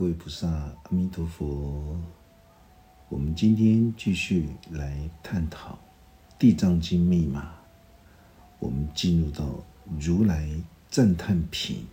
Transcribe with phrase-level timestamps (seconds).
[0.00, 2.00] 各位菩萨，阿弥陀佛。
[3.10, 5.74] 我们今天继续来探讨
[6.38, 7.52] 《地藏经》密码。
[8.58, 9.62] 我们进入到
[10.00, 10.48] 如来
[10.88, 11.84] 赞叹品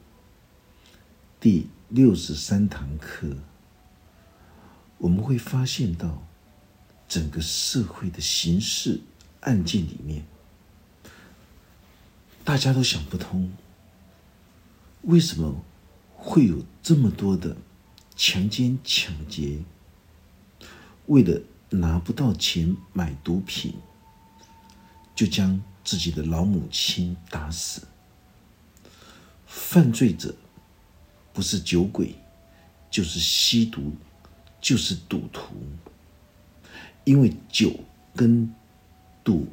[1.41, 3.27] 第六十三堂课，
[4.99, 6.23] 我们会发现到
[7.09, 9.01] 整个社会的刑事
[9.41, 10.23] 案件里面，
[12.45, 13.51] 大家都想不通，
[15.01, 15.61] 为什么
[16.15, 17.57] 会有这么多的。
[18.17, 19.59] 强奸、抢劫，
[21.05, 21.39] 为了
[21.69, 23.75] 拿不到钱买毒品，
[25.15, 27.83] 就将自己的老母亲打死。
[29.45, 30.35] 犯罪者
[31.31, 32.15] 不是酒鬼，
[32.89, 33.93] 就是吸毒，
[34.59, 35.53] 就是赌徒。
[37.03, 37.79] 因为酒
[38.15, 38.51] 跟
[39.23, 39.47] 赌、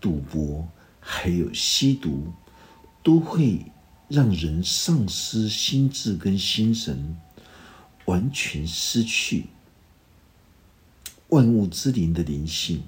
[0.00, 0.66] 赌博
[0.98, 2.32] 还有吸毒，
[3.04, 3.64] 都会
[4.08, 7.16] 让人丧失心智跟心神。
[8.06, 9.46] 完全失去
[11.28, 12.82] 万物之灵的灵性。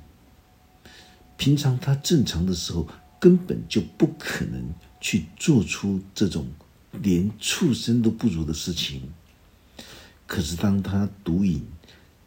[1.36, 2.88] 平常他正常的时候，
[3.20, 6.48] 根本就不可能去做出这种
[7.02, 9.02] 连畜生都不如的事情。
[10.26, 11.64] 可是当他毒瘾、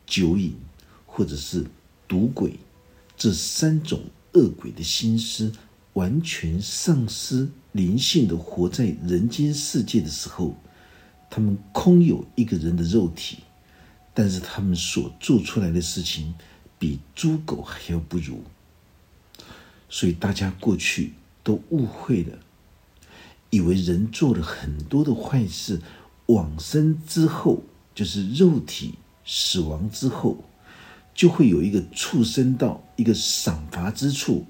[0.06, 0.56] 酒瘾，
[1.06, 1.66] 或者是
[2.08, 2.60] 赌鬼
[3.18, 4.02] 这三种
[4.34, 5.52] 恶鬼的心思，
[5.94, 10.56] 完全丧失灵性的活在人间世界的时候。
[11.32, 13.38] 他们空有一个人的肉体，
[14.14, 16.36] 但是他们所做出来的事情
[16.78, 18.44] 比猪狗还要不如，
[19.88, 22.38] 所以大家过去都误会了，
[23.50, 25.82] 以为人做了很多的坏事，
[26.26, 27.64] 往生之后
[27.96, 28.96] 就是肉体
[29.26, 30.44] 死亡之后，
[31.16, 34.46] 就会有一个畜生道，一个赏罚之处，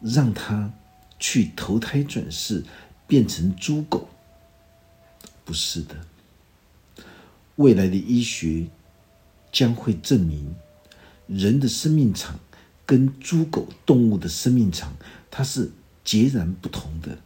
[0.00, 0.72] 让他
[1.20, 2.64] 去投胎转世
[3.06, 4.08] 变成猪狗，
[5.44, 5.94] 不是的。
[7.56, 8.66] 未来的医学
[9.50, 10.54] 将会证明，
[11.26, 12.38] 人的生命场
[12.84, 14.94] 跟猪狗动物的生命场
[15.30, 15.70] 它是
[16.04, 17.18] 截然不同的，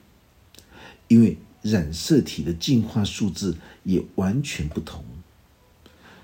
[1.09, 5.05] 因为染色体的进化数字也完全不同。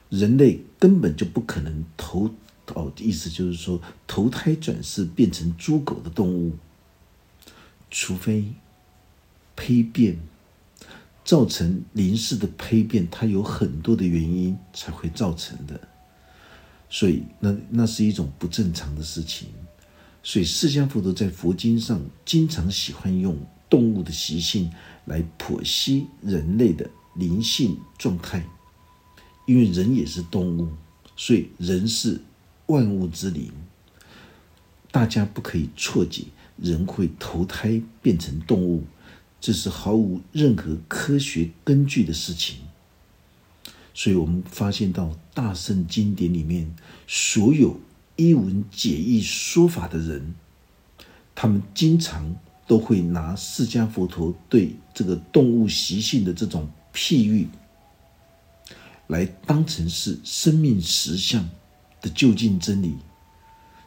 [0.08, 2.30] 人类根本就不可能投
[2.68, 6.56] 哦，意思就是说投胎转世变成猪狗的动物，
[7.90, 8.52] 除非
[9.56, 10.18] 胚变。
[11.26, 15.78] 造成灵视的胚变，它有很多的原因才会造成的，
[16.88, 19.48] 所以那那是一种不正常的事情。
[20.22, 23.36] 所以释迦佛陀在佛经上经常喜欢用
[23.68, 24.70] 动物的习性
[25.04, 28.46] 来剖析人类的灵性状态，
[29.46, 30.68] 因为人也是动物，
[31.16, 32.20] 所以人是
[32.66, 33.50] 万物之灵。
[34.92, 36.22] 大家不可以错解，
[36.56, 38.84] 人会投胎变成动物。
[39.40, 42.56] 这是毫无任何科学根据的事情，
[43.94, 46.74] 所以我们发现到大圣经典里面
[47.06, 47.78] 所有
[48.16, 50.34] 一文解义说法的人，
[51.34, 52.34] 他们经常
[52.66, 57.46] 都会拿释迦佛陀对这个动物习性的这种譬喻，
[59.06, 61.48] 来当成是生命实相
[62.00, 62.96] 的究竟真理，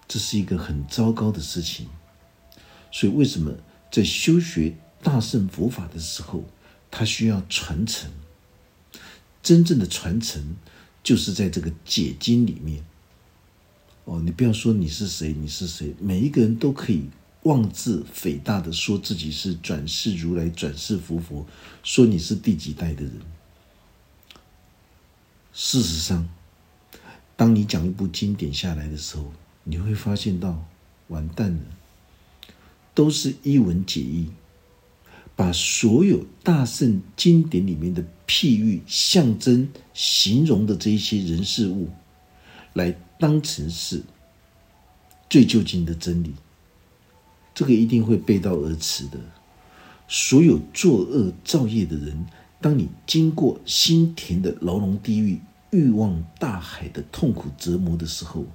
[0.07, 1.87] 这是一个很糟糕的事情。
[2.91, 3.51] 所以为什么
[3.91, 4.73] 在修学？
[5.01, 6.43] 大圣佛法的时候，
[6.91, 8.11] 他需要传承。
[9.41, 10.57] 真正的传承，
[11.01, 12.83] 就是在这个解经里面。
[14.03, 17.09] 哦，你不要说你是谁，你是谁，每一个人都可以
[17.43, 21.47] 妄自菲大的说自己是转世如来、转世佛佛，
[21.83, 23.13] 说你是第几代的人。
[25.53, 26.27] 事实上，
[27.37, 29.31] 当你讲一部经典下来的时候，
[29.63, 30.65] 你会发现到，
[31.07, 31.61] 完蛋了，
[32.93, 34.29] 都是一文解义。
[35.39, 41.87] 把所有大圣经典里面的譬喻、象征、形容的这一些人事物，
[42.73, 44.03] 来当成是
[45.29, 46.33] 最究竟的真理，
[47.55, 49.17] 这个一定会背道而驰的。
[50.09, 52.25] 所有作恶造业的人，
[52.59, 55.39] 当你经过心田的牢笼地狱、
[55.71, 58.45] 欲望大海的痛苦折磨的时候，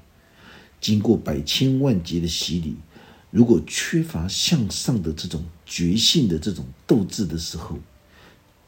[0.83, 2.77] 经过百千万劫的洗礼。
[3.35, 7.81] 如果缺乏向上的这种觉性的这种斗志的时候，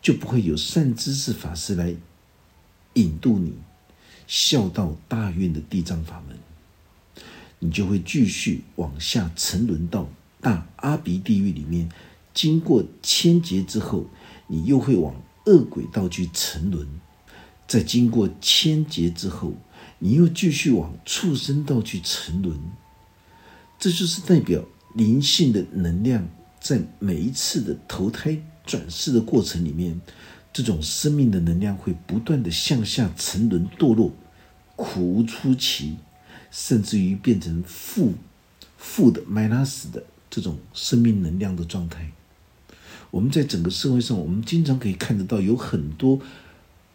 [0.03, 1.95] 就不会有善知识法师来
[2.95, 3.53] 引渡你，
[4.27, 6.37] 孝道大愿的地藏法门，
[7.61, 10.09] 你就会继续往下沉沦到
[10.41, 11.89] 大阿鼻地狱里面。
[12.35, 14.07] 经过千劫之后，
[14.49, 15.15] 你又会往
[15.45, 16.89] 恶鬼道去沉沦。
[17.69, 19.53] 再经过千劫之后，
[20.01, 22.59] 你又继续往畜生道去沉沦。
[23.79, 24.65] 这就是代表
[24.95, 26.27] 灵性的能量，
[26.61, 30.01] 在每一次的投胎转世的过程里面，
[30.53, 34.13] 这种生命的能量会不断的向下沉沦堕落，
[34.75, 35.97] 苦无出奇，
[36.51, 38.15] 甚至于变成负
[38.79, 42.11] 负的 minus 的这种生命能量的状态。
[43.11, 46.21] 我们在整个社会上，我们经常可以看得到，有很多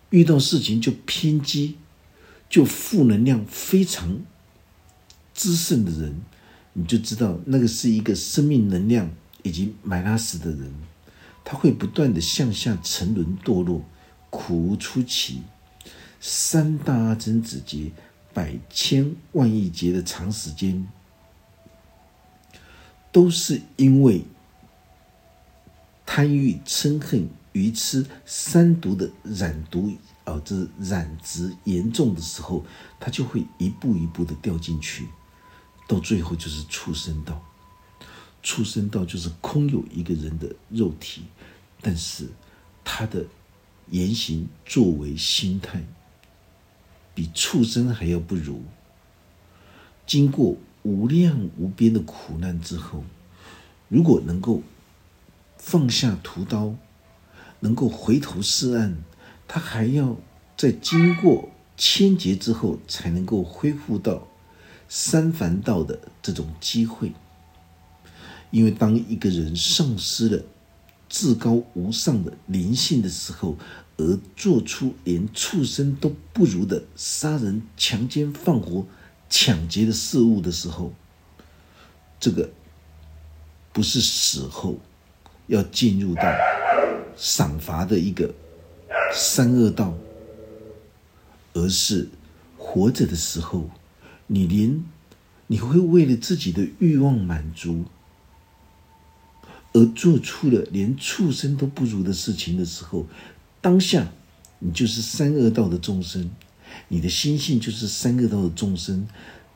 [0.10, 1.78] 遇到事情就偏激、
[2.50, 4.20] 就负能量非常
[5.34, 6.22] 滋盛的人，
[6.74, 9.10] 你就知道那个是一个生命能量
[9.44, 10.74] 已经埋拉死的人，
[11.44, 13.84] 他会不断的向下沉沦堕落，
[14.30, 15.42] 苦无出奇，
[16.20, 17.92] 三大阿僧子劫、
[18.34, 20.88] 百千万亿劫的长时间，
[23.12, 24.24] 都是因为。
[26.04, 29.94] 贪欲、嗔恨、愚痴三毒的染毒，
[30.26, 32.66] 哦，这染值严重的时候，
[33.00, 35.08] 他就会一步一步的掉进去，
[35.92, 37.44] 到最后就是畜生道。
[38.42, 41.24] 畜生道就是空有一个人的肉体，
[41.82, 42.30] 但是
[42.84, 43.26] 他的
[43.90, 45.84] 言行、作为、心态，
[47.14, 48.64] 比畜生还要不如。
[50.08, 53.04] 经过无量无边的苦难之后，
[53.90, 54.62] 如果能够。
[55.64, 56.74] 放下屠刀，
[57.60, 59.04] 能够回头是岸，
[59.48, 60.18] 他还要
[60.58, 64.28] 在经过千劫之后，才能够恢复到
[64.94, 67.14] 三凡道的这种机会。
[68.50, 70.44] 因为当一个人丧失了
[71.08, 73.56] 至高无上的灵性的时候，
[73.96, 78.86] 而做出连畜生都不如的杀人、强奸、放火、
[79.30, 80.92] 抢劫的事物的时候，
[82.20, 82.50] 这个
[83.72, 84.78] 不是死后。
[85.48, 86.22] 要进入到
[87.18, 88.34] 赏罚的一个
[89.14, 89.94] 三恶道，
[91.54, 92.08] 而是
[92.58, 93.70] 活着的时候，
[94.34, 94.82] 你连
[95.48, 97.84] 你会为了自己的欲望满足，
[99.74, 103.06] 而做出了连畜生都不如的事情的时候，
[103.60, 104.10] 当下
[104.60, 106.32] 你就是三恶道的众生，
[106.88, 109.06] 你的心性就是三恶道的众生。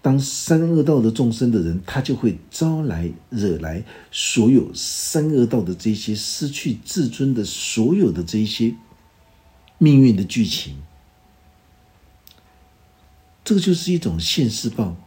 [0.02, 8.76] 当三恶道的众生的人，他就会招来惹来所有三恶道的这些失去自尊的所有的这些
[9.78, 10.76] 命运的剧情。
[13.46, 14.98] 这个就是一种现世报。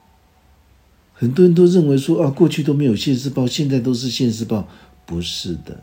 [1.13, 4.69] 很多人都认为说啊，过去都没有现世报，现在都是现世报，
[5.05, 5.83] 不是的。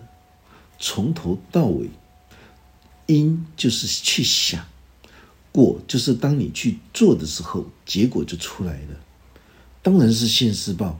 [0.79, 1.89] 从头到尾，
[3.07, 4.65] 因就是去想，
[5.51, 8.99] 果就是当你去做的时候，结果就出来了。
[9.83, 10.97] 当然是现世报，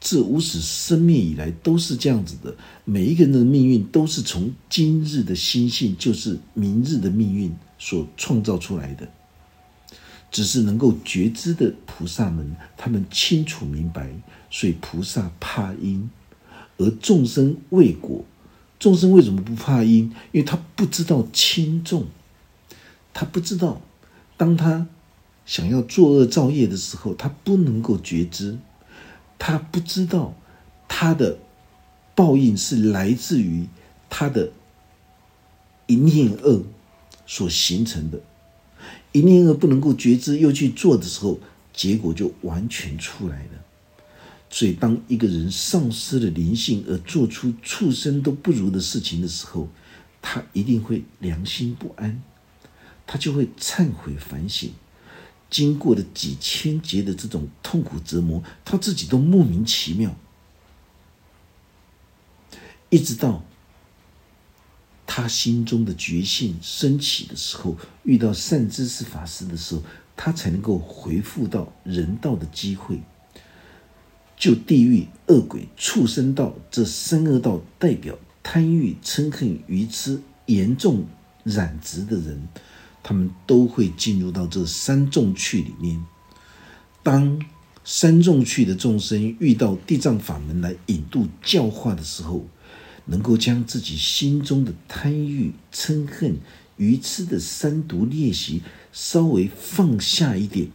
[0.00, 2.54] 自无始生灭以来都是这样子的。
[2.84, 9.08] 每一个人的命运都是从今日的心性，就是明日的命运所创造出来的。
[10.30, 14.10] 只是能够觉知的菩萨们，他们清楚明白，
[14.50, 16.10] 所以菩萨怕因，
[16.78, 18.24] 而众生畏果。
[18.78, 20.04] 众生为什么不怕因？
[20.32, 22.06] 因为他不知道轻重，
[23.12, 23.80] 他不知道
[24.36, 24.86] 当他。
[25.46, 28.56] 想要作恶造业的时候，他不能够觉知，
[29.36, 30.32] 他不知道
[30.86, 31.38] 他的
[32.14, 33.66] 报应是来自于
[34.08, 34.52] 他的
[35.88, 36.62] 一念恶
[37.26, 38.20] 所形成的。
[39.12, 41.38] 一念而不能够觉知，又去做的时候，
[41.72, 43.64] 结果就完全出来了。
[44.48, 49.68] 所以，当一个人丧失了灵性而做出畜生都不如的事情的时候，
[50.20, 52.20] 他一定会良心不安，
[53.06, 54.70] 他就会忏悔反省。
[55.48, 60.16] 经过了几千劫的这种痛苦折磨，他自己都莫名其妙。
[62.88, 63.44] 一直到
[65.12, 69.82] 他心中的觉性升起的时候，遇到善知识法师的时候，
[70.16, 73.00] 他才能够回复到人道的机会。
[74.36, 81.04] 就地狱、恶鬼、畜生道这三恶道，代表贪欲、嗔恨、愚痴严重
[81.42, 82.46] 染执的人。
[83.02, 86.00] 他们都会进入到这三众趣里面。
[87.02, 87.44] 当
[87.82, 92.46] 三众趣的众生遇到地藏法门来引渡教化的时候，
[93.10, 96.38] 能够将自己心中的贪欲、嗔恨、
[96.76, 98.62] 愚痴的三毒练习
[98.92, 100.68] 稍微放下一点，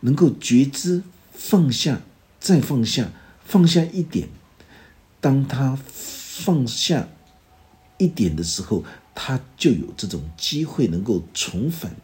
[0.00, 1.02] 能够觉知
[1.32, 2.02] 放下，
[2.40, 3.12] 再放下，
[3.44, 4.28] 放下一点。
[5.20, 7.08] 当他放下
[7.96, 11.94] 一点的时候，他就有这种机会，能够重返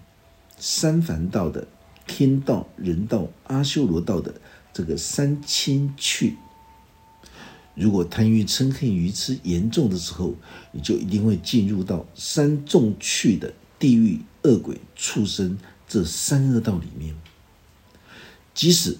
[0.57, 1.67] 三凡道的
[2.07, 4.40] 天道、人道、阿修罗道的
[4.73, 6.37] 这个三千去。
[7.81, 10.35] 如果贪欲、嗔恨、愚痴严重的时候，
[10.73, 15.59] 你就一定会进入到三众去的地狱、恶鬼、畜生
[15.89, 17.17] 这三恶道里面。
[18.55, 18.99] 即使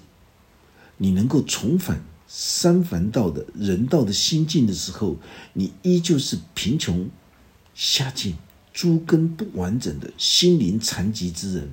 [0.97, 5.19] 你能够重返三凡道的人道的心境的时候，
[5.53, 7.09] 你依旧是贫穷。
[7.73, 8.37] 下贱、
[8.75, 11.71] 诸根不完整的心灵残疾之人。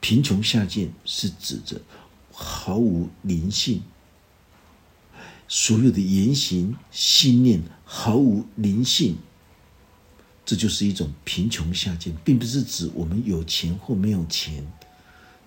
[0.00, 1.82] 贫穷下贱是指着
[2.32, 3.82] 毫无灵性，
[5.52, 9.16] 所有的言行、信念毫无灵性，
[10.46, 14.64] 这就是一种贫穷下贱，并不是指我们有钱或没有钱。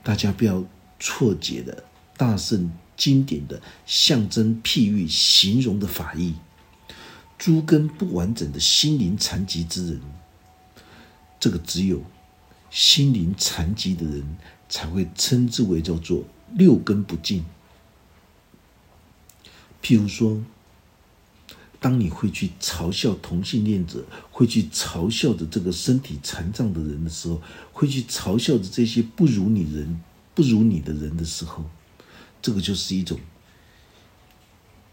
[0.04, 0.66] 大家不要
[1.00, 1.86] 错解了
[2.18, 6.34] 大圣经典的象征、譬喻、形容的法义。
[7.38, 10.02] 诸根不完整的心灵残疾之人，
[11.40, 12.04] 这个只有
[12.70, 14.36] 心灵残疾的人
[14.68, 17.46] 才会称之为叫做六根不净。
[19.84, 20.42] 譬如说，
[21.80, 30.02] 当你会去嘲笑同性恋者，会去嘲笑的这个身体残障的人的时候，会去嘲笑的这些不如你人、
[30.34, 31.66] 不如你的人的时候，
[32.42, 33.20] 这个就是一种。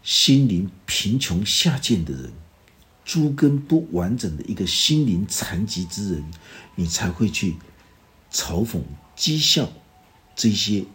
[0.03, 2.33] 心灵贫穷下贱的人，
[3.05, 6.23] 诸根不完整的一个心灵残疾之人，
[6.75, 7.57] 你才会去
[8.31, 8.81] 嘲讽、
[9.15, 9.71] 讥笑
[10.35, 10.85] 这些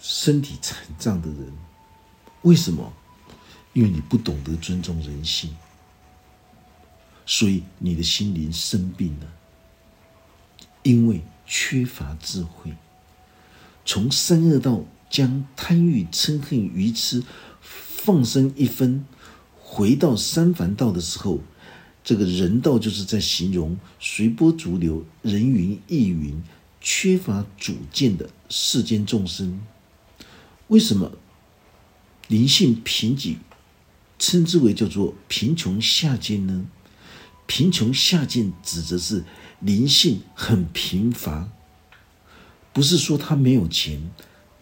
[0.00, 1.52] 身体残障的人。
[2.42, 2.92] 为什么？
[3.72, 5.54] 因为你不懂得尊重人性，
[7.24, 9.26] 所以你的心灵生病了。
[10.82, 12.74] 因为缺乏智慧，
[13.84, 17.22] 从三恶道将贪欲、嗔恨、愚痴。
[18.02, 19.04] 放生一分，
[19.60, 21.40] 回到三凡道的时候，
[22.02, 26.42] 这个人道就是在形容随波逐流、人云亦云、
[26.80, 29.60] 缺乏主见的世间众生。
[30.68, 31.12] 为什么
[32.30, 33.38] 灵性贫瘠，
[34.16, 36.64] 称之为叫做贫穷下贱呢？
[37.48, 39.24] 贫穷下贱指的是
[39.58, 41.48] 灵性很贫乏，
[42.72, 44.10] 不是说他没有钱。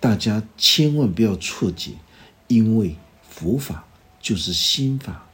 [0.00, 1.92] 大家千万不要错解，
[2.48, 2.96] 因为。
[3.30, 3.87] 佛法
[4.20, 5.28] 就是心法，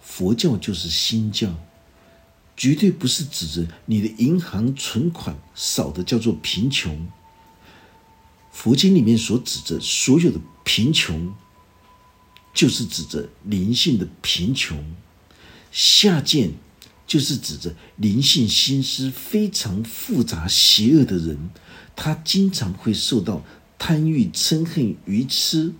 [0.00, 1.54] 佛教就是心教，
[2.56, 7.06] 绝对不是指着你的银行存款少的叫做贫穷。
[8.54, 11.34] 佛经里面所指着所有的贫穷，
[12.54, 14.94] 就是指着灵性的贫穷。
[15.72, 16.52] 下贱
[17.04, 21.50] 就是指着灵性心思非常复杂邪恶的人，
[21.96, 23.44] 他经常会受到
[23.76, 25.74] 贪欲、嗔恨、愚痴。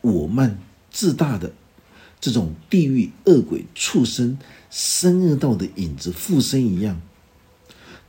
[0.00, 0.58] 我慢
[0.90, 1.54] 自大的
[2.20, 4.36] 这种地狱恶鬼畜生
[4.68, 7.00] 生恶道的影子附身一样，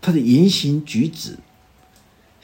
[0.02, 1.38] 他的言行举止、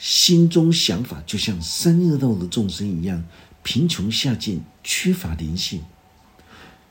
[0.01, 3.24] 心中想法，就像生恶道的众生一样
[3.62, 5.84] 贫穷下贱，缺乏灵性。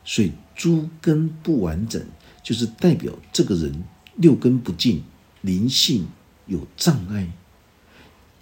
[0.04, 2.00] 所以诸根不完整，
[2.40, 3.82] 就是代表这个人
[4.14, 5.02] 六根不净，
[5.40, 6.06] 灵性
[6.46, 7.32] 有障碍。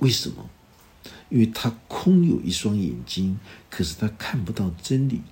[0.00, 0.50] 为什么？
[1.30, 3.38] 因为他空有一双眼睛，
[3.70, 5.22] 可是他看不到真理，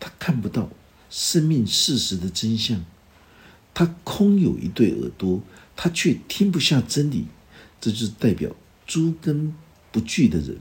[0.00, 0.70] 他看不到
[1.10, 2.78] 生命事实的真相；
[3.74, 5.42] 他空有一对耳朵，
[5.76, 7.26] 他却听不下真理。
[7.84, 8.50] 这就是代表
[8.86, 9.54] 诸根
[9.92, 10.56] 不具的人。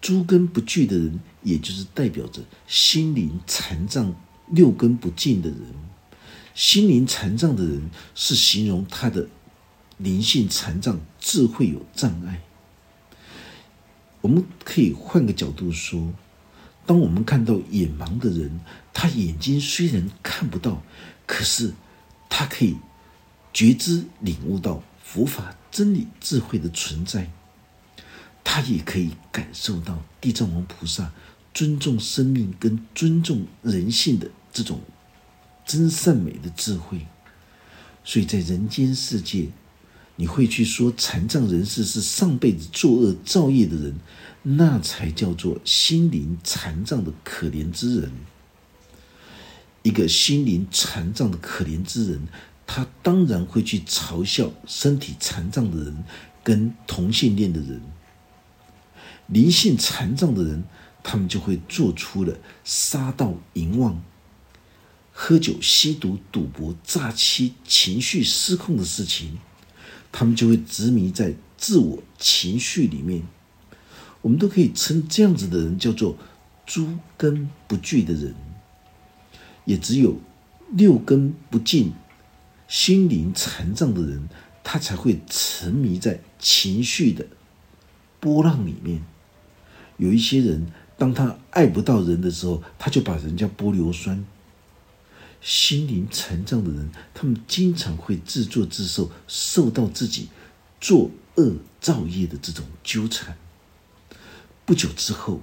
[0.00, 4.12] 诸根不具的人，也就是代表着心灵残障、
[4.48, 5.60] 六根不净的人。
[6.52, 9.28] 心灵残障的人，是形容他的
[9.98, 12.42] 灵性残障、智慧有障碍。
[14.20, 16.12] 我们可以换个角度说，
[16.84, 18.58] 当我们看到眼盲的人，
[18.92, 20.82] 他眼睛虽然看不到，
[21.24, 21.72] 可是
[22.28, 22.76] 他可以
[23.52, 27.30] 觉知、领悟到佛法真理、智慧的存在，
[28.42, 31.12] 他也可以感受到地藏王菩萨
[31.52, 34.80] 尊重生命跟尊重人性的这种
[35.64, 37.06] 真善美的智慧，
[38.02, 39.48] 所以在人间世界。
[40.16, 43.96] 你会去说残障人士是上辈子作恶造业的人，
[44.42, 48.12] 那才叫做心灵残障的可怜之人。
[49.82, 52.28] 一个心灵残障的可怜之人，
[52.66, 56.04] 他当然会去嘲笑身体残障的人
[56.42, 57.80] 跟同性恋的人。
[59.26, 60.64] 灵性残障的人，
[61.02, 64.02] 他们就会做出了杀盗淫妄、
[65.12, 69.38] 喝酒、吸毒、赌博、诈欺、情绪失控的事情。
[70.12, 73.22] 他们就会执迷在自我情绪里面，
[74.22, 76.16] 我们都可以称这样子的人叫做
[76.64, 78.34] 诸根不具的人。
[79.64, 80.18] 也只有
[80.72, 81.94] 六根不净、
[82.74, 84.28] 心灵残障的人，
[84.64, 87.24] 他才会沉迷在情绪的
[88.18, 89.04] 波浪里面。
[89.96, 90.66] 有一些人，
[90.98, 94.24] 当他爱不到人的时候，他就把人家玻硫酸。
[95.40, 100.28] 心灵残障的人，他们经常会自作自受，受到自己
[100.80, 103.36] 作恶造业的这种纠缠。
[104.64, 105.40] 不久之后，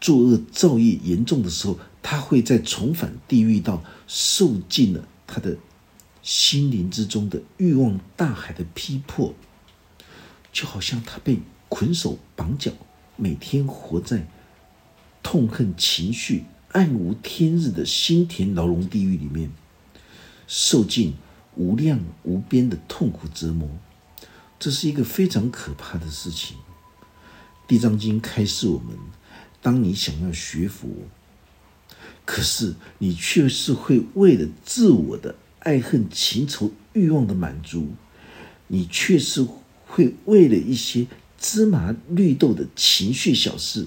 [0.00, 5.56] 作恶造业严重的时候，他会在重返地狱道，受尽了他的
[6.28, 9.34] 心灵之中的欲望大海的批破，
[10.52, 12.70] 就好像他被捆手绑脚，
[13.16, 14.28] 每天活在
[15.22, 19.50] 痛恨情绪、暗无天日的心田牢笼地狱里面，
[20.46, 21.14] 受尽
[21.56, 23.66] 无量无边的痛苦折磨。
[24.58, 26.58] 这是一个非常可怕的事情。
[27.66, 28.98] 地藏经开示我们：
[29.62, 30.90] 当你想要学佛，
[32.26, 37.88] 可是你却是会为了自我的爱恨情仇欲望的满足，
[38.66, 39.46] 你却是
[39.86, 41.06] 会为了一些
[41.38, 43.86] 芝麻绿豆的情绪小事，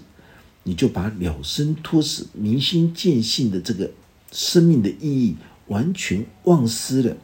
[0.63, 3.91] 你就把了生脱死、明心见性的这个
[4.31, 5.35] 生命的意义
[5.67, 7.17] 完全忘失了。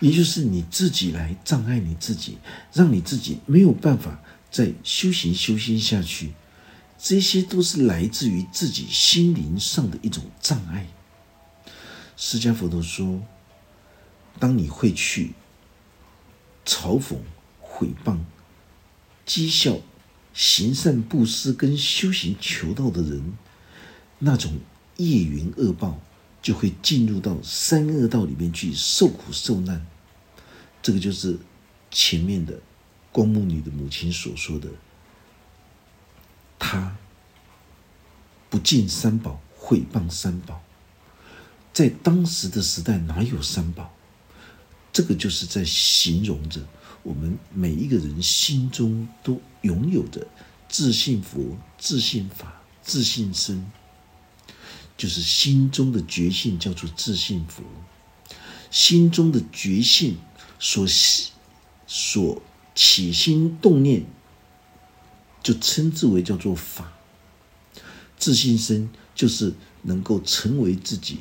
[0.00, 2.36] 也就是你自己来障碍你自己，
[2.72, 4.20] 让你自己没有办法
[4.50, 6.32] 再修行修心下去，
[6.98, 10.86] 这些都是来自于自己心灵上的一种障碍。
[12.16, 13.22] 释迦佛陀说
[14.38, 15.32] ：“当你会去
[16.64, 17.18] 嘲讽、
[17.60, 18.18] 毁谤、
[19.26, 19.78] 讥笑
[20.32, 23.34] 行善布施跟修行求道的人，
[24.18, 24.58] 那种
[24.96, 26.00] 业缘恶报
[26.40, 29.86] 就会进入到三恶道里面去受苦受难。”
[30.82, 31.38] 这个就是
[31.90, 32.60] 前面的
[33.10, 34.68] 光目女的母亲所说的，
[36.58, 36.96] 她
[38.50, 40.62] 不敬三宝，毁谤三宝，
[41.74, 43.92] 在当时的时代哪有三宝？
[44.92, 46.62] 这个就是在形容着
[47.02, 50.26] 我们每一个人心中都拥有的
[50.68, 53.70] 自信佛、自信法、自信身，
[54.96, 57.62] 就是心中的觉性叫做自信佛，
[58.70, 60.16] 心中的觉性。
[60.60, 60.86] 所
[61.86, 62.40] 所
[62.74, 64.06] 起心动念，
[65.42, 66.90] 就称之为叫做法。
[68.16, 69.52] 自信身就是
[69.82, 71.18] 能够成为自己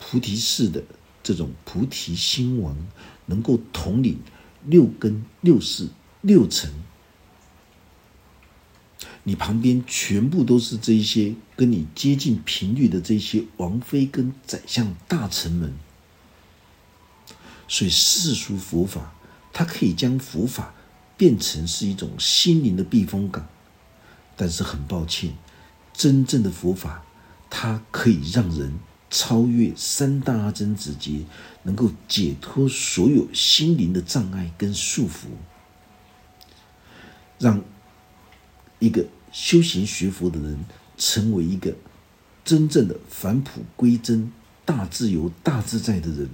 [0.00, 0.82] 菩提寺的
[1.22, 2.76] 这种菩提心王，
[3.26, 4.18] 能够统领
[4.64, 5.88] 六根、六世、
[6.22, 6.72] 六尘。
[9.22, 15.74] 你旁边全部都是这些跟你接近频率的这些王妃跟宰相大臣们。
[17.68, 19.14] 所以世俗佛法，
[19.52, 20.74] 它可以将佛法
[21.16, 23.46] 变成是一种心灵的避风港，
[24.36, 25.36] 但是很抱歉，
[25.92, 27.04] 真正的佛法，
[27.50, 28.78] 它可以让人
[29.10, 31.24] 超越三大阿僧子劫，
[31.64, 35.26] 能够解脱所有心灵的障碍跟束缚，
[37.38, 37.60] 让
[38.78, 40.64] 一个修行学佛的人
[40.96, 41.74] 成为一个
[42.44, 44.32] 真正的返璞归真、
[44.64, 46.30] 大自由、大自在的人。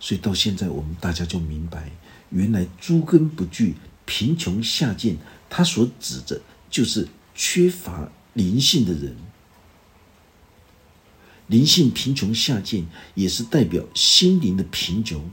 [0.00, 1.92] 所以到现在，我们大家就明白，
[2.30, 5.16] 原来诸根不具、贫穷下贱，
[5.48, 9.16] 他所指的，就是缺乏灵性的人。
[11.46, 15.30] 灵性贫穷下贱，也是代表心灵的贫穷。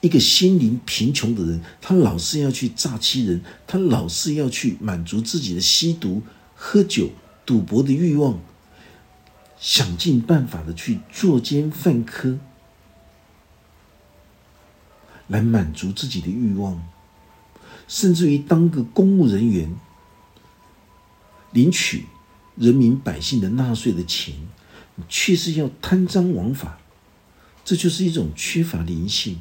[0.00, 6.22] 一个心灵贫穷的人，他老是要去诈欺人，他老是要去满足自己的吸毒、
[6.54, 7.10] 喝酒、
[7.44, 8.38] 赌博的欲望，
[9.58, 12.38] 想尽办法的去作奸犯科。
[15.28, 16.86] 来满足自己的欲望，
[17.88, 19.74] 甚至于当个公务人员，
[21.50, 22.04] 领取
[22.54, 24.36] 人民百姓的纳税的钱，
[25.08, 26.78] 却是要贪赃枉法，
[27.64, 29.40] 这就是一种缺乏灵性。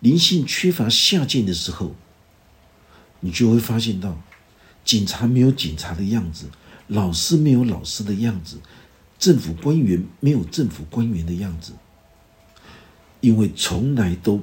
[0.00, 1.94] 灵性缺乏下贱的时候，
[3.20, 4.20] 你就会发现到，
[4.84, 6.46] 警察没有警察的样子，
[6.88, 8.58] 老师没有老师的样子，
[9.18, 11.72] 政府官员没有政府官员的样子，
[13.20, 14.42] 因为从来都。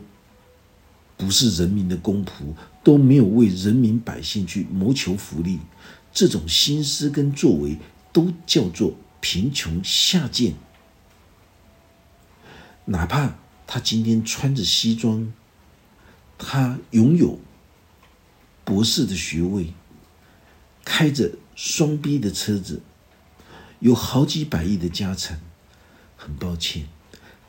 [1.16, 2.32] 不是人民的公仆，
[2.84, 5.60] 都没有为人民百姓去谋求福利，
[6.12, 7.78] 这种心思跟作为
[8.12, 10.56] 都叫做贫穷下贱。
[12.84, 15.32] 哪怕他今天穿着西装，
[16.38, 17.40] 他拥有
[18.66, 19.74] 博士的学位，
[20.84, 22.82] 开着双逼的车子，
[23.80, 25.40] 有好几百亿的家产，
[26.18, 26.90] 很抱歉。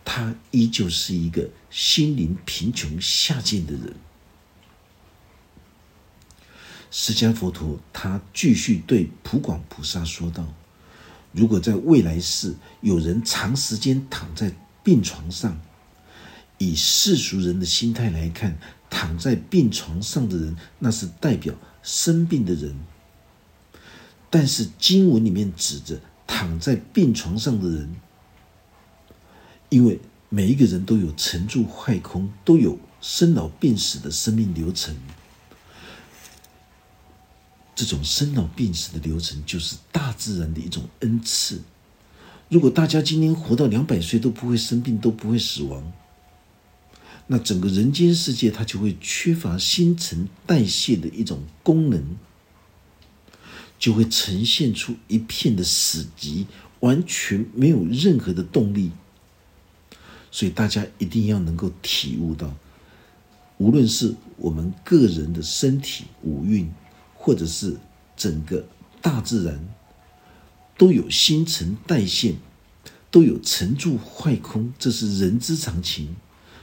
[0.04, 3.96] 他依旧是一个心灵贫穷下贱的人。
[6.92, 10.54] 释迦佛陀他继续对普广菩萨说道
[11.35, 15.61] ：“如果在未来世有人长时间躺在病床上，
[16.59, 18.57] 以世俗人的心态来看，
[18.88, 22.77] 躺在病床上的人那是代表生病的人。
[24.31, 27.94] 但是经文里面指着躺在病床上的人。”
[29.70, 34.94] 因为每一个人都有成住坏空，都有生老病死的生命流程。
[37.74, 41.60] 这种生老病死的流程，就是大自然的一种恩赐。
[42.48, 45.92] 如果大家今天活到两百岁都不会生病，都不会死亡，
[47.26, 52.16] 那整个人间世界它就会缺乏新陈代谢的一种功能，
[53.78, 56.46] 就会呈现出一片的死寂，
[56.80, 58.92] 完全没有任何的动力。
[60.30, 62.54] 所以大家一定要能够体悟到，
[63.58, 66.70] 无论是我们个人的身体五蕴。
[67.24, 67.74] 或者是
[68.18, 68.66] 整个
[69.00, 69.58] 大自然
[70.76, 72.34] 都有新陈代谢，
[73.10, 76.14] 都有成住坏空，这是人之常情，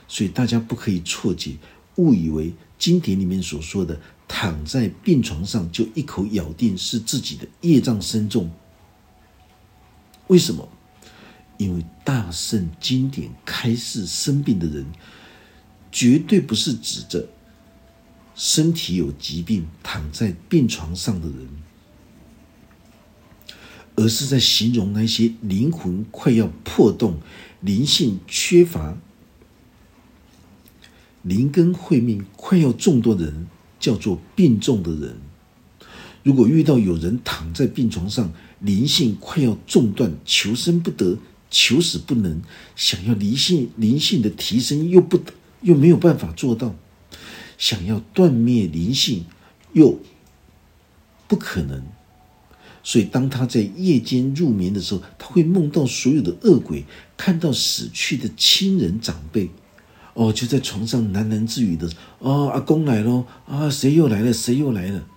[0.08, 1.58] 所以大家不可以错解，
[1.96, 8.52] 误以为经典里面所说的躺在病床上就一口咬定是自己的业障深重。
[10.28, 10.70] 为什么？
[11.58, 14.86] 因为大圣经典开示生病的人，
[15.92, 17.28] 绝对不是指着。
[18.36, 21.48] 身体有疾病躺在病床上的人，
[23.96, 27.20] 而是在形容那些灵魂快要破洞、
[27.60, 28.98] 灵性缺乏、
[31.22, 33.48] 灵根慧命快要中断的人，
[33.80, 35.18] 叫做病重的人。
[36.24, 41.18] 如果遇到有人躺在病床上，灵性快要中断，求生不得，
[41.50, 42.42] 求死不能，
[42.76, 45.20] 想要灵性灵性的提升又不
[45.62, 46.76] 又没有办法做到。
[47.62, 49.26] 想要断灭灵性，
[49.74, 50.00] 又
[51.28, 51.84] 不可能，
[52.82, 59.52] 所以当他在夜间入眠的时候，他会梦到所有的恶鬼，看到死去的亲人长辈，
[60.16, 64.34] 哦，就在床上喃喃自语的，哦，阿公来喽，啊，谁又来了？
[64.34, 65.08] 谁又来了？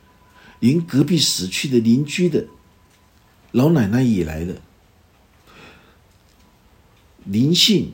[0.60, 2.46] 连隔壁死去的邻居的
[3.52, 4.56] 老奶奶也来了，
[7.24, 7.92] 灵性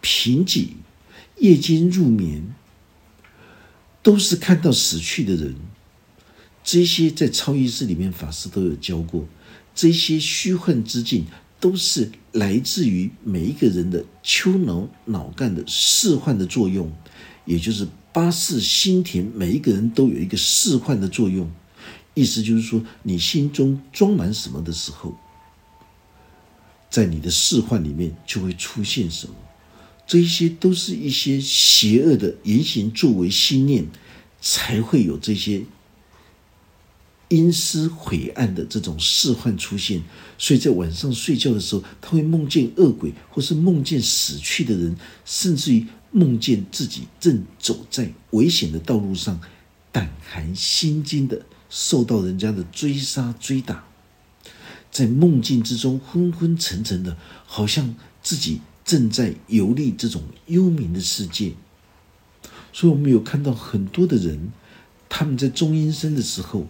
[0.00, 0.70] 贫瘠。
[1.40, 2.54] 夜间入眠，
[4.02, 5.54] 都是看到死去的人。
[6.64, 9.26] 这些在超意识里面，法师都有教过。
[9.74, 11.26] 这些虚幻之境，
[11.60, 16.92] 都是来自于每一个人的丘脑脑干的释幻的作用，
[17.44, 21.50] 也就是八识心田，每一个人都有一个释幻的作用。
[22.14, 25.16] 意思就是说，你心中装满什么的时候，
[26.90, 29.34] 在你的释幻里面就会出现什么。
[30.08, 33.86] 这些都是一些邪恶的言行作为心念，
[34.40, 35.62] 才会有这些
[37.28, 40.02] 阴湿晦暗的这种事幻出现。
[40.38, 49.38] 所以在晚上睡觉的时候，他会梦见恶鬼，或是梦见死去的人，甚至于梦见自己正走在危险的道路上，
[49.92, 53.84] 胆寒心惊的受到人家的追杀追打，
[54.90, 58.62] 在梦境之中昏昏沉沉的，好像自己。
[58.88, 61.52] 正在游历这种幽冥的世界，
[62.72, 64.50] 所以我们有看到很多的人，
[65.10, 66.66] 他们在中阴身的时候，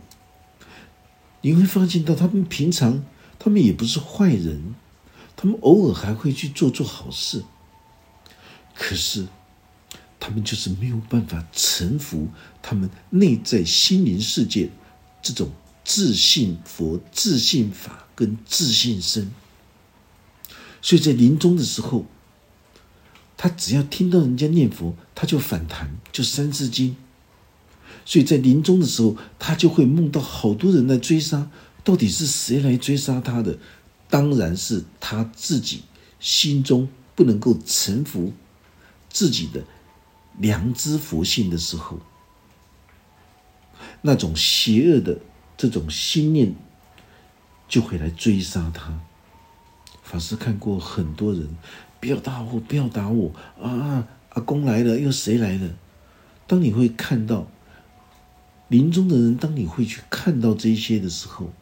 [1.43, 3.05] 你会发现到他们平常
[3.39, 4.75] 他们也不是坏人，
[5.37, 7.45] 他们偶尔还会去做做好事，
[8.75, 9.29] 可是
[10.19, 12.27] 他们就是没有办法臣服
[12.61, 14.71] 他们内在心灵世界
[15.23, 15.53] 这种
[15.85, 19.31] 自信佛、自信法跟自信身。
[20.81, 22.07] 所以在临终的时候，
[23.37, 26.97] 他只要听到人家念佛，他就反弹，就三字经。
[28.05, 31.51] 所以在临终的时候，他就会梦到好多人来追杀，
[31.85, 33.59] 到底是谁来追杀他的？
[34.09, 35.83] 当然是他自己
[36.19, 38.33] 心中不能够臣服
[39.11, 39.63] 自己的
[40.39, 42.01] 良知佛性的时候，
[44.01, 45.19] 那种邪恶的
[45.59, 46.55] 这种心念
[47.69, 48.99] 就会来追杀他。
[50.09, 51.47] 法师看过很多人，
[52.01, 54.09] 不要打我，不要打我啊！
[54.31, 55.69] 阿公来了，又谁来了？
[56.47, 57.47] 当你会看到
[58.69, 61.53] 临终的人，当你会去看到这些的时候，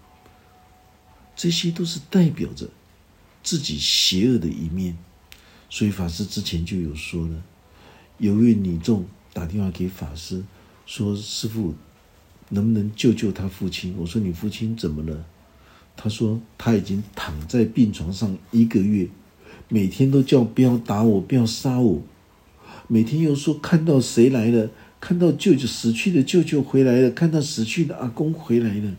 [1.35, 2.69] 这些都是代表着
[3.43, 4.97] 自己邪恶的一面。
[5.69, 7.43] 所以法师之前就有说了，
[8.19, 10.45] 有位女众打电话给法师，
[10.87, 11.75] 说：“师傅，
[12.51, 15.25] 能不能救救他父亲？”我说：“你父亲怎么了？”
[15.97, 19.09] 他说他已经躺在病床上一个月，
[19.69, 22.03] 每天都叫不要打我，不要杀我，
[22.87, 24.69] 每天又说看到谁来了，
[25.01, 28.93] 看到舅舅死去的舅舅回来了，看到死去的阿公回来了，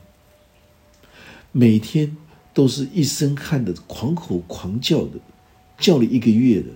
[1.52, 2.18] 每天
[2.54, 5.20] 都是一身汗的狂吼狂叫的，
[5.78, 6.70] 叫了一个月的。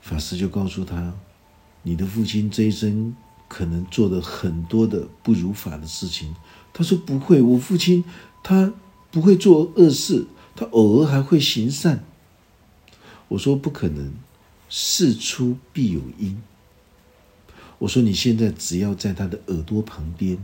[0.00, 1.14] 法师就告诉他，
[1.82, 3.14] 你的父亲这一生
[3.48, 6.34] 可能做了很多的不如法的事情。
[6.74, 8.04] 他说：“不会，我父亲
[8.42, 8.74] 他
[9.10, 12.04] 不会做恶事，他偶尔还会行善。”
[13.28, 14.12] 我说：“不可能，
[14.68, 16.42] 事出必有因。”
[17.78, 20.36] 我说你现在只要在他的耳朵旁边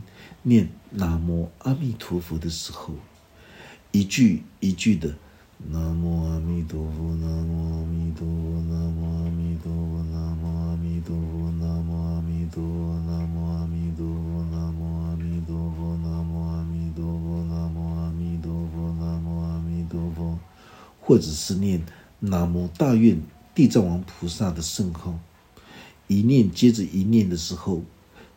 [0.42, 2.94] 念“南无阿弥陀佛”的时候，
[3.90, 5.14] 一句一句的
[5.70, 13.39] “南无阿弥陀佛，南无阿弥陀佛，南无阿弥陀佛，南无阿弥陀佛，南无阿弥陀佛，南无
[21.10, 21.84] 或者是念
[22.20, 23.20] “南无大愿
[23.52, 25.18] 地藏王菩萨”的圣号。
[26.06, 27.82] 一念接着一念的时候，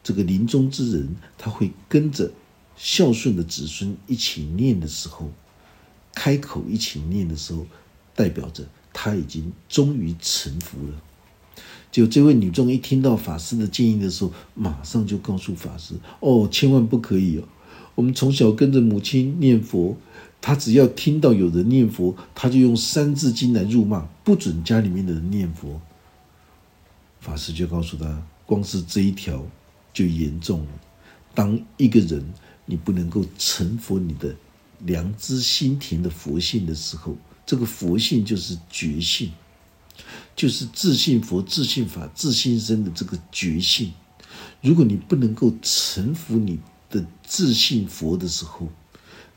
[0.03, 2.31] 这个临终之人他会跟着
[2.75, 5.29] 孝顺的子孙一起念的时候，
[6.15, 7.67] 开口一起念的时候，
[8.15, 10.99] 代表着他已经终于臣服了。
[11.91, 17.47] 就这位女众一听到法师的建议的时候，马上就告诉法师：“哦，千万不可以哦！
[17.93, 19.95] 我们从小跟着母亲念佛，
[20.45, 25.79] 他只要听到有人念佛，他就用三字经来辱骂，不准家里面的人念佛。”
[27.21, 29.41] 法师就告诉他，光是这一条
[29.93, 30.67] 就严重了。
[31.33, 32.21] 当一个人
[32.65, 34.35] 你不能够成佛你的
[34.79, 39.31] 良知心田的佛性的时候，这个佛性就是觉性，
[40.35, 43.93] 就是自信佛、自信法、自信身的这个觉性。
[44.61, 48.67] 如果你不能够臣服你的自信佛的时候，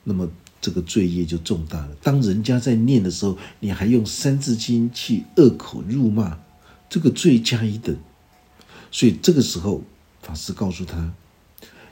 [0.02, 0.28] 那么
[0.66, 1.94] 这个罪业就重大了。
[2.02, 6.40] 当人家在念的时候，你还用三字经去恶口辱骂。
[6.90, 7.96] 这个罪加一等，
[8.90, 9.84] 所以这个时候，
[10.20, 11.12] 法师告诉他：“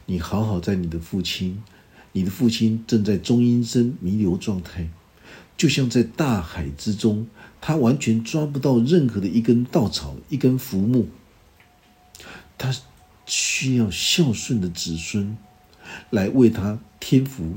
[0.07, 1.63] 你好好在你的父亲，
[2.11, 4.89] 你的父亲正在中阴身弥留状态，
[5.57, 7.29] 就像在大海之中，
[7.61, 11.07] 他完全抓不到任何的一根稻草、一根浮木，
[12.59, 12.75] 他
[13.25, 15.37] 需要孝顺的子孙
[16.11, 17.55] 来为他添福，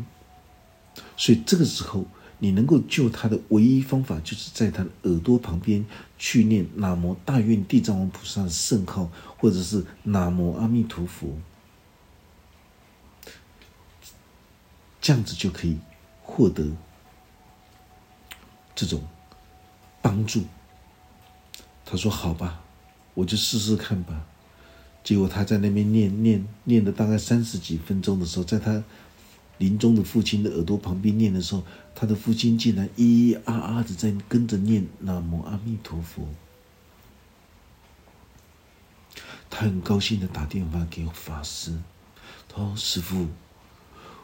[1.17, 2.05] 所以这个时候。”
[2.39, 5.83] 你能够救他的唯一方法，就是在他的耳朵旁边
[6.19, 11.35] 去念“南无大愿地藏王菩萨”圣号，或者是“南无阿弥陀佛”，
[15.01, 15.79] 这样子就可以
[16.21, 16.63] 获得
[18.75, 19.01] 这种
[20.03, 20.43] 帮助。
[21.83, 22.61] 他说：“好吧，
[23.15, 24.27] 我就试试看吧。”
[25.03, 28.83] 结果他在那边念念念了大概三十几分钟的时候，在他。
[29.57, 31.63] 临终的父亲的耳朵旁边念的时候，
[31.95, 36.27] 他的父亲竟然咿咿啊啊的在跟着念“南无阿弥陀佛”。
[39.49, 41.73] 他很高兴的打电话给法师，
[42.47, 43.27] 他说：“师傅，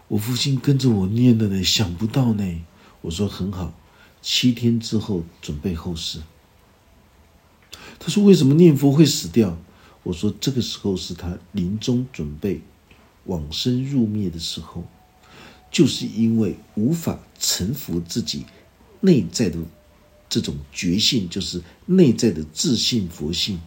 [0.08, 2.62] 我父亲跟着我念的呢，想不到呢。”
[3.02, 3.74] 我说：“很好，
[4.22, 6.22] 七天之后准备后事。”
[7.98, 9.58] 他说：“为什么念佛会死掉？”
[10.04, 12.62] 我说：“这个时候是他临终准备
[13.26, 14.84] 往生入灭的时候。”
[15.74, 18.46] 就是因为无法臣服自己
[19.02, 19.58] 内在的
[20.30, 23.60] 这种觉性，就是内在的自信佛性，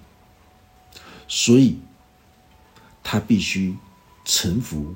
[1.27, 1.77] 所以
[3.03, 3.77] 他必须
[4.25, 4.95] 臣服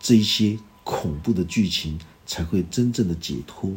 [0.00, 3.76] 这一些恐怖的剧情，才会真正的解脱，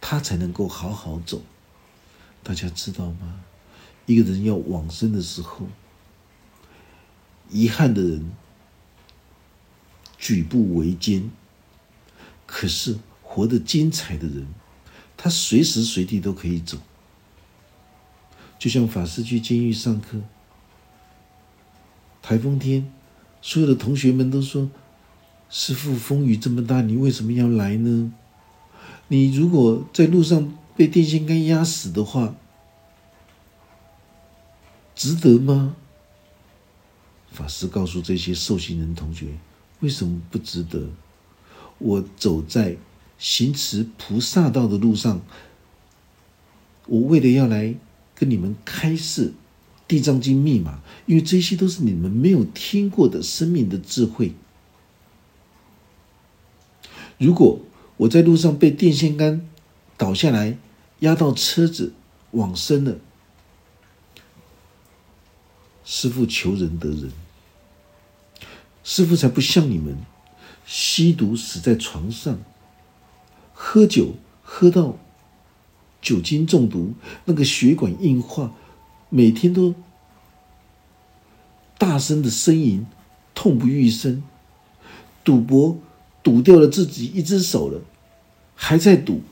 [0.00, 1.42] 他才能够好好走。
[2.44, 3.40] 大家知道吗？
[4.06, 5.66] 一个人要往生的时候，
[7.50, 8.30] 遗憾的人。
[10.18, 11.30] 举步维艰，
[12.46, 14.46] 可是活得精彩的人，
[15.16, 16.78] 他随时随地都可以走。
[18.58, 20.22] 就像法师去监狱上课，
[22.22, 22.90] 台风天，
[23.42, 24.70] 所有的同学们都说
[25.50, 28.12] ：“师傅，风雨这么大，你为什么要来呢？
[29.08, 32.34] 你如果在路上被电线杆压死的话，
[34.94, 35.76] 值得吗？”
[37.30, 39.26] 法师告诉这些受刑人同学。
[39.80, 40.88] 为什么不值得？
[41.78, 42.76] 我走在
[43.18, 45.20] 行持菩萨道的路上，
[46.86, 47.74] 我为了要来
[48.14, 49.28] 跟你们开示
[49.86, 54.32] 《地藏经》密码，因为这些都是你们没有听过的生命的智慧。
[57.18, 57.60] 如果
[57.98, 59.46] 我在路上被电线杆
[59.98, 60.56] 倒下来，
[61.00, 61.92] 压到车子
[62.30, 62.96] 往生了，
[65.84, 67.10] 师傅求人得人。
[68.88, 69.96] 师傅才不像你们，
[70.64, 72.38] 吸毒死在床上，
[73.52, 74.96] 喝酒喝到
[76.00, 76.94] 酒精中毒，
[77.24, 78.52] 那个血管硬化，
[79.08, 79.74] 每天都
[81.76, 82.86] 大声的呻吟，
[83.34, 84.22] 痛不欲生。
[85.24, 85.76] 赌博
[86.22, 87.80] 赌掉了自己一只手了，
[88.54, 89.22] 还在赌，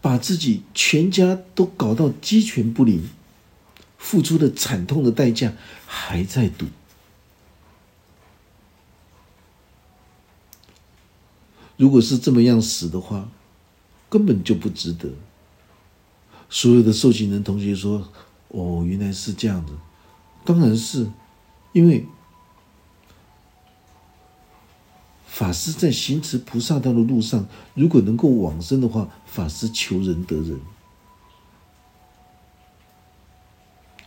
[0.00, 3.08] 把自己全家都搞到鸡犬不宁，
[3.96, 6.66] 付出的惨痛的代价还在赌。
[11.78, 13.30] 如果是这么样死的话，
[14.10, 15.08] 根本就不值得。
[16.50, 18.08] 所有的受刑人同学说
[18.48, 19.72] ：“哦，原来是这样的。”
[20.44, 21.06] 当然是，
[21.72, 22.04] 因为
[25.26, 30.60] 法师在行持菩萨道的路上，如果能够往生的话，法师求人得人，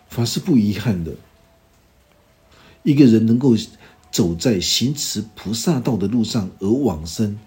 [0.10, 1.16] 法师不遗憾的。
[2.84, 3.56] 一个人能够
[4.12, 7.38] 走在行持菩萨道的路上而往生，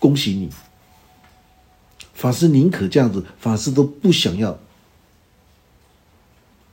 [0.00, 0.50] 恭喜你！
[2.12, 4.58] 法师宁可这样子，法师都不想要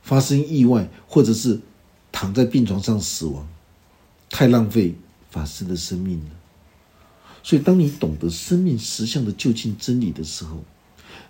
[0.02, 1.60] 发生意外，或者是
[2.12, 3.48] 躺在病床上死亡，
[4.30, 4.96] 太浪费
[5.30, 6.32] 法师的生命了。
[7.44, 10.64] 所以，当你懂得生命实相的究竟真理的时候，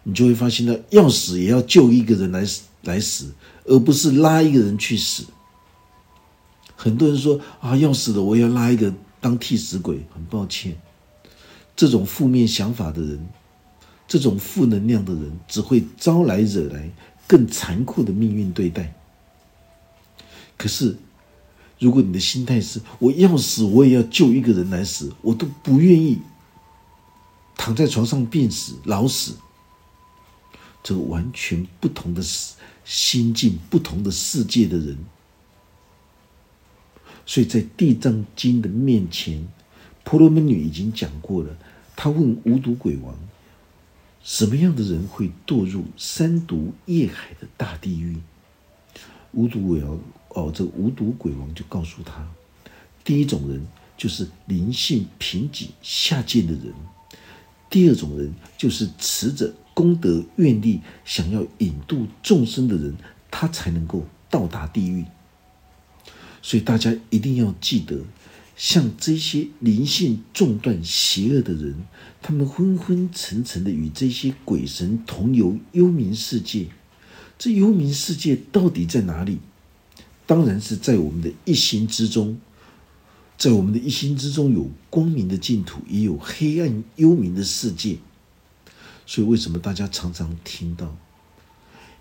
[0.03, 2.43] 你就会发现，到，要死也要救一个人来
[2.83, 3.33] 来死，
[3.65, 5.25] 而不是拉一个人去死。
[6.75, 10.03] 很多人说啊，要死了，我要拉一个当替死鬼。
[10.13, 10.75] 很抱歉，
[11.77, 13.25] 这种负面想法的人，
[14.07, 16.89] 这种负能量的人，只会招来惹来
[17.27, 18.93] 更残酷的命运对待。
[20.57, 20.97] 可是，
[21.77, 26.19] 如果你的心态是我要死，我也要救一个人来死，我都不愿意
[27.55, 29.35] 躺在床上病死、老死，
[30.81, 32.23] 这个完全不同的
[32.83, 34.97] 心境、不同的世界的人。
[37.27, 39.47] 所以在《地藏经》的面前，
[40.03, 41.55] 婆罗门女已经讲过了。
[41.97, 43.13] 他问无毒鬼王
[44.23, 48.15] ：“什么样的人会堕入三毒业海的大地狱？”
[49.33, 52.25] 无毒鬼王哦，这无毒鬼王就告诉他：
[53.03, 53.65] 第一种人
[53.97, 56.71] 就是灵性贫瘠下贱的人；
[57.69, 62.95] 第二种人就是持着功德愿力想要引渡众生的人，
[63.31, 65.03] 他才能够到达地狱。
[66.41, 67.99] 所以大家一定要记得，
[68.57, 71.75] 像这些灵性中断、邪恶的人，
[72.23, 76.65] 他们昏昏沉沉的与这些鬼神同游幽冥世界。
[77.37, 79.37] 这幽冥世界到底在哪里？
[80.25, 82.39] 当然是在我们的一心之中。
[83.37, 87.99] 在我们的一心之中，有光明的净土，也有黑暗幽冥的世界。
[89.05, 90.97] 所以，为什么大家常常听到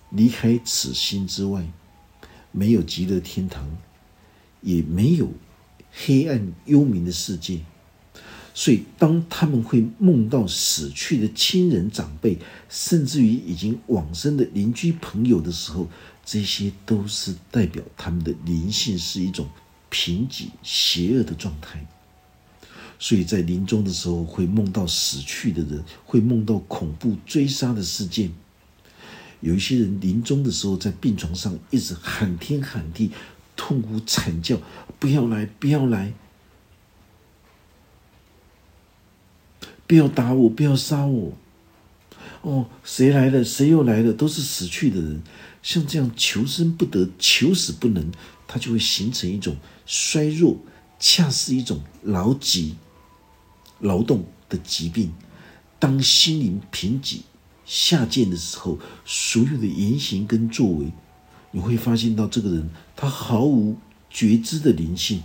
[0.09, 1.69] 离开此心之外，
[2.53, 3.77] 没有极乐天堂？
[4.63, 5.31] 也没有
[5.99, 7.61] 黑暗幽冥的世界，
[8.53, 12.37] 所以当他们会梦到死去的亲人长辈，
[12.69, 15.89] 甚至于已经往生的邻居朋友的时候，
[16.23, 19.49] 这些都是代表他们的灵性是一种
[19.89, 21.87] 贫瘠邪恶的状态。
[22.99, 28.31] 所以在临终的时候会梦到死去的人，会梦到恐怖追杀的事件。
[29.41, 33.11] 有一些人临终的时候在病床上一直喊天喊地。
[33.59, 34.61] 痛苦惨叫，
[34.99, 36.13] 不要来，不要来，
[39.87, 41.33] 不要打我，不要杀我。
[42.43, 43.45] 哦，谁来了？
[43.45, 44.13] 谁又来了？
[44.13, 45.23] 都是死去的人。
[45.63, 48.13] 像这样求生不得，求死不能，
[48.47, 50.57] 他就会形成一种衰弱，
[50.99, 52.77] 恰是一种劳疾、
[53.81, 55.13] 劳动的疾病。
[55.79, 57.23] 当心灵贫瘠
[57.65, 60.93] 下贱的时候，所有的言行跟作为。
[61.51, 63.77] 你会发现到这个人，他毫无
[64.17, 65.23] 觉知的灵性。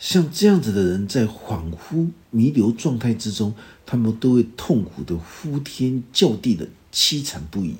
[0.00, 3.54] 像这样子的人，在恍惚弥留状态之中，
[3.86, 7.76] 他们都会痛苦的呼天叫地的凄惨不已。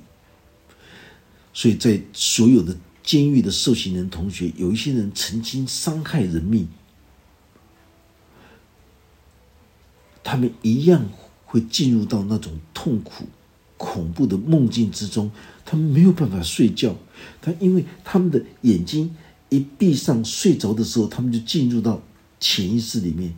[1.53, 6.69] 所以在所有的监狱的受刑人同学，有一些人曾经伤害人命，
[10.23, 11.09] 他们一样
[11.45, 13.27] 会进入到那种痛苦。
[13.83, 15.33] 恐怖的梦境之中，
[15.71, 16.97] 他们没有办法睡觉。
[17.41, 19.15] 他因为他们的眼睛
[19.51, 22.03] 一闭上，睡着的时候，他们就进入到
[22.41, 23.33] 潜意识里面，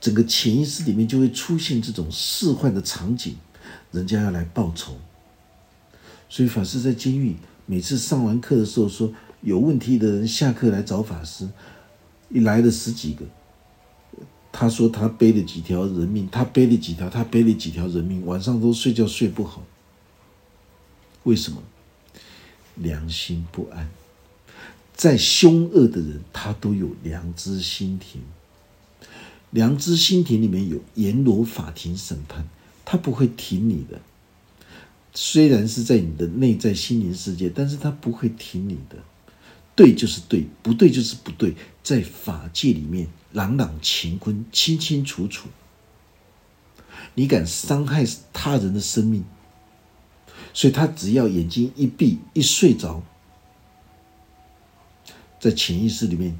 [0.00, 3.36] 整个潜意识里面就会出现这种释幻的场景，
[3.90, 4.96] 人家要来报仇。
[6.30, 7.36] 所以法师在监狱
[7.66, 9.12] 每次上完课的时候说，
[9.42, 11.46] 有问题的人下课来找法师，
[12.30, 13.26] 一来了十几个。
[14.50, 19.62] 他说他背了几条人命，他背了几条，他背了几条人命，晚上都睡觉睡不好。
[21.24, 21.62] 为什么？
[22.74, 23.90] 良心不安。
[24.94, 28.22] 再凶恶的人，他都有良知心田。
[29.50, 32.48] 良知心田里面有阎罗法庭审判，
[32.84, 34.00] 他不会停你的。
[35.14, 38.96] 虽然是在你的内在心灵世界，但是他不会停你的。
[39.74, 43.08] 对就是对，不对就是不对，在法界里面。
[43.32, 45.48] 朗朗乾坤，清清楚楚。
[47.14, 49.24] 你敢伤害他人的生命，
[50.54, 53.02] 所以他只要眼睛一闭，一睡着，
[55.40, 56.38] 在潜意识里面，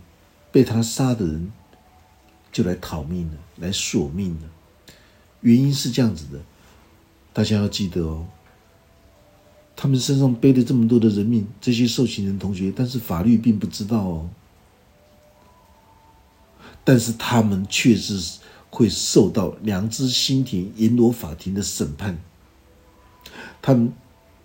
[0.50, 1.50] 被他杀的人
[2.52, 4.48] 就来讨命了，来索命了。
[5.40, 6.40] 原因是这样子的，
[7.32, 8.26] 大家要记得哦。
[9.74, 14.30] 他们身上背了这么多的人命，这些受刑人同学，但是法律并不知道哦。
[16.84, 18.38] 但是他们确实
[18.70, 22.18] 会受到良知心田阎罗法庭的审判。
[23.60, 23.92] 他们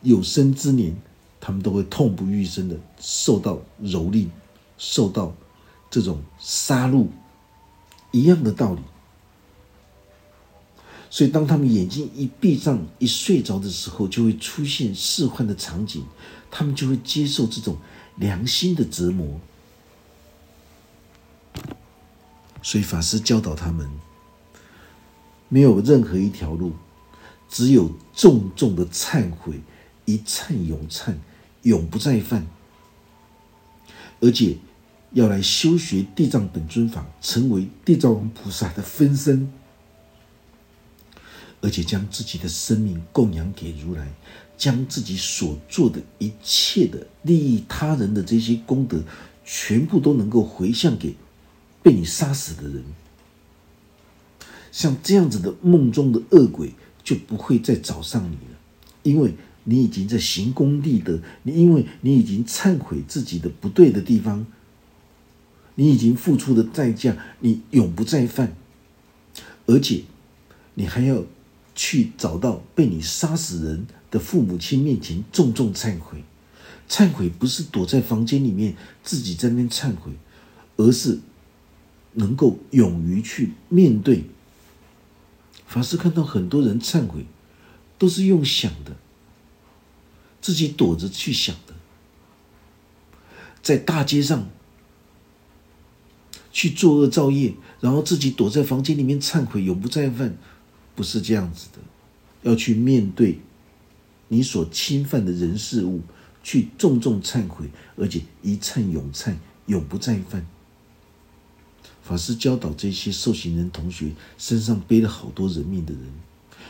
[0.02, 0.95] 有生之年，
[1.39, 4.28] 他们都会痛不欲生的受到蹂躏，
[4.78, 5.34] 受到
[5.89, 7.08] 这种杀戮
[8.12, 8.82] 一样的道理。
[11.10, 16.04] 所以，当他们眼睛一闭上、一睡着的时候，就会出现释幻的场景，
[16.52, 17.78] 他们就会接受这种
[18.18, 19.39] 良心的折磨。
[22.62, 23.89] 所以，法师教导他们，
[25.48, 26.74] 没有任何一条路，
[27.48, 29.62] 只有重重的忏悔，
[30.08, 31.14] 一忏永忏，
[31.62, 32.47] 永不再犯。
[34.20, 34.58] 而且，
[35.12, 39.51] 要来修学地藏本尊法，成为地藏王菩萨的分身。
[41.60, 44.14] 而且将自己的生命供养给如来，
[44.58, 49.03] 将自己所做的一切的利益他人的这些功德，
[49.43, 51.16] 全部都能够回向给
[51.84, 52.84] 被你杀死的人。
[54.72, 58.58] 像这样子的梦中的恶鬼就不会再找上你了，
[59.01, 59.34] 因为
[59.68, 64.45] 你已经在行功立德，你因为你已经忏悔自己的不对的地方，
[65.76, 68.55] 你已经付出的代价，你永不再犯，
[69.65, 70.03] 而且
[70.74, 71.24] 你还要。
[71.80, 76.24] 去找到被你杀死人的父母亲面前重重忏悔，
[76.89, 80.13] 忏悔不是躲在房间里面自己在那边忏悔，
[80.78, 81.20] 而是
[82.13, 84.24] 能够勇于去面对。
[85.68, 87.28] 法师看到很多人忏悔，
[87.99, 88.95] 都是用想的，
[90.48, 91.74] 自己躲着去想的，
[93.62, 94.48] 在大街上
[96.54, 100.38] 去作恶造业，然后自己躲在房间里面忏悔，永不再犯。
[100.95, 101.80] 不是这样子的，
[102.43, 103.41] 要去面对
[104.30, 106.00] 你所侵犯的人事物，
[106.41, 109.36] 去重重忏悔，而且一忏永忏，
[109.66, 110.48] 永不再犯。
[112.02, 116.04] 法师教导这些受刑人同学，身上背了好多人命的人，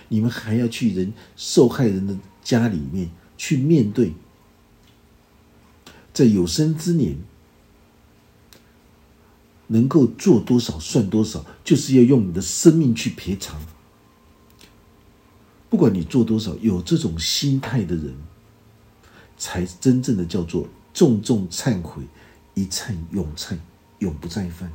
[0.09, 4.13] 你们还要去人受害人的家里面去面对，
[6.13, 7.17] 在有生之年
[9.67, 13.61] 能够做多少算多少，就是要用你的生命去赔偿。
[15.69, 18.15] 不管你做多少，有这种心态的人，
[19.37, 22.03] 才真正的叫做重重忏悔，
[22.53, 23.57] 一忏永忏，
[23.99, 24.71] 永不再犯。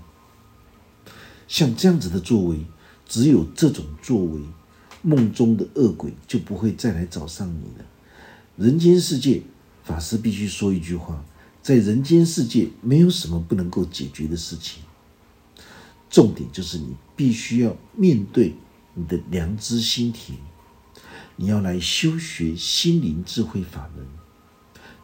[1.49, 2.65] 像这样子的作为，
[3.09, 4.43] 只有这种作为，
[5.01, 7.85] 梦中的恶鬼就不会再来找上你了。
[8.57, 9.43] 人间世界，
[9.83, 11.25] 法师必须说一句话：
[11.63, 14.83] 在人间世界，没有什么不能够解决的事情。
[16.11, 18.55] 重点就是你必须要面对
[18.95, 20.39] 你的良知心田。
[21.37, 24.07] 你要来修学心灵智慧法门，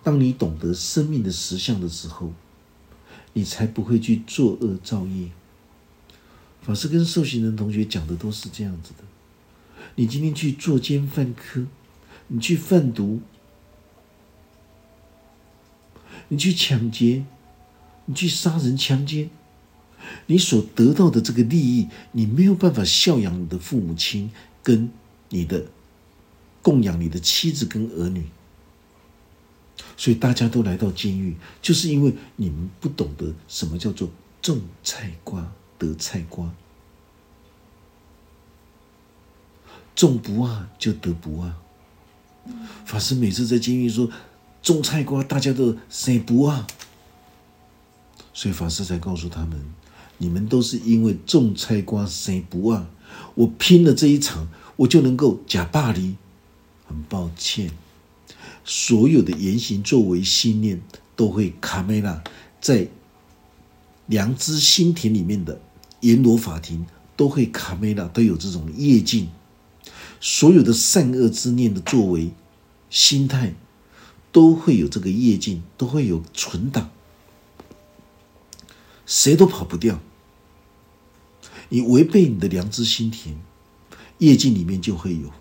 [0.02, 2.34] 当你懂得生命的实相的时候，
[3.32, 5.30] 你才不会去作恶造业。
[6.60, 9.04] 法师跟受刑人同学讲的都是这样子的。
[9.94, 11.66] 你今天去作奸犯科，
[12.26, 13.22] 你去贩毒，
[16.28, 17.24] 你去抢劫，
[18.06, 19.28] 你去杀人强奸，
[20.26, 24.30] 你所得到的这个利益，你没有办法孝养你的父母亲
[24.62, 24.90] 跟
[25.30, 25.66] 你的。
[26.60, 28.26] 供养你的妻子跟儿女，
[29.96, 34.10] 所以大家都来到监狱，就是因为你们不懂得什么叫做
[34.42, 36.52] 种菜瓜得菜瓜，
[39.94, 41.56] 种不啊就得不啊。
[42.84, 44.10] 法师每次在监狱说
[44.62, 46.66] 种菜瓜，大家都谁不啊？
[48.32, 49.60] 所以法师才告诉他们：
[50.18, 52.88] 你们都是因为种菜瓜谁不啊？
[53.34, 56.16] 我拼了这一场，我就能够假霸离。
[56.86, 57.70] 很抱歉，
[58.64, 60.80] 所有的言行作为信念
[61.14, 62.24] 都会卡梅拉
[62.62, 62.88] 在
[64.06, 65.60] 良知心田里面的
[66.00, 69.28] 阎罗法庭都会卡梅拉都有这种业境，
[70.18, 72.30] 所有的善恶之念的作为
[72.88, 73.52] 心态
[74.38, 76.90] 都会有这个业境，都会有存档，
[79.04, 79.98] 谁都跑不掉。
[81.70, 83.34] 你违背你的良知心田，
[84.18, 85.32] 业境里面就会有。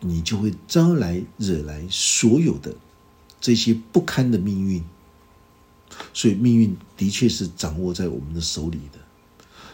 [0.00, 2.74] 你就会招来惹来所有的
[3.42, 4.82] 这些不堪的命运，
[6.14, 8.98] 所以命运的确是掌握在我们的手里的。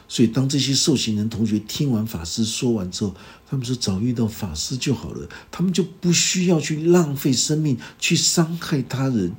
[0.09, 3.15] 所以当这些受刑人同学听完法师说完之后，
[3.47, 9.35] 他们说早遇到法师就好了，他们就不需要去浪费生命去伤害他人。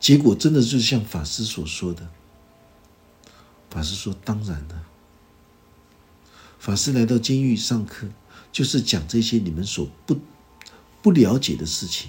[0.00, 2.08] 结果真的就像法师所说的，
[3.70, 4.82] 法师说当然了。
[6.58, 8.08] 法师来到监狱上课。
[8.52, 10.16] 就是讲这些你们所不
[11.02, 12.08] 不了解的事情，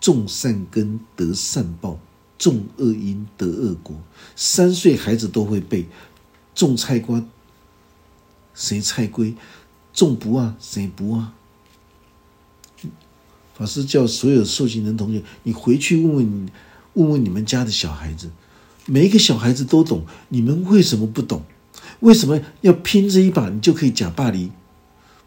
[0.00, 2.00] 种善根得善报，
[2.38, 3.94] 种恶因得恶果。
[4.34, 5.86] 三岁孩子都会背，
[6.58, 7.24] 种菜瓜
[8.52, 9.32] 谁菜龟，
[9.92, 11.32] 种不啊谁不啊。
[13.54, 16.50] 法师叫所有受刑人同学，你回去问问你，
[16.94, 18.32] 问问你们家的小孩子，
[18.86, 21.44] 每一个小孩子都懂，你们为什么不懂？
[22.00, 24.50] 为什么要拼这一把，你就可以假霸凌？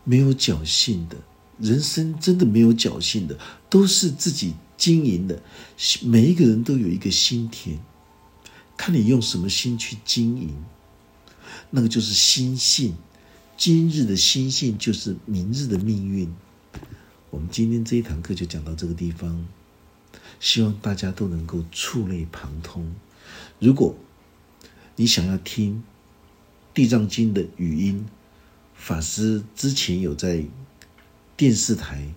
[0.04, 1.16] 没有侥幸的
[1.60, 5.42] 人生，真的没有侥幸的，都是自己经营的。
[6.04, 7.80] 每一个人都有一个心田，
[8.76, 10.50] 看你用什么心去经营，
[11.72, 12.95] 那个就是心性。
[13.57, 16.32] 今日的心性，就是明日的命运。
[17.30, 19.47] 我们今天这一堂课就讲到这个地方，
[20.39, 22.93] 希望大家都能够触类旁通。
[23.59, 23.95] 如果
[24.95, 25.76] 你想要听，
[26.74, 28.05] 《地藏经》的语音，
[28.74, 30.43] 法师之前有在
[31.38, 32.13] 电视台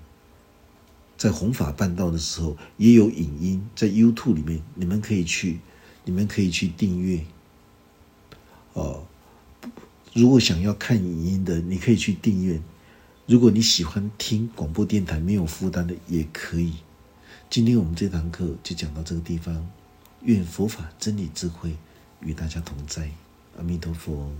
[1.16, 5.60] 在弘法办道的时候，也有影音在 YouTube 里面，你们可以去，
[6.04, 7.24] 你们可以去订阅。
[8.72, 9.06] 哦，
[10.14, 12.60] 如果想要看影音的，你可以去订阅；
[13.26, 16.74] 如果你喜欢听广播电台没有负担的，也可以。
[17.50, 19.68] 今天我们这堂课就讲到这个地方，
[20.22, 21.76] 愿佛法真理智慧
[22.20, 23.10] 与大家同在。
[23.56, 24.30] 阿弥陀佛。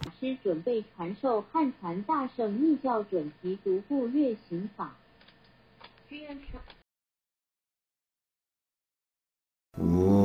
[0.00, 4.96] 法师准备传授汉传大圣密教准提独步月行法。
[9.76, 10.17] 我。